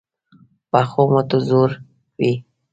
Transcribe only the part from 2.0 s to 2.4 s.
وي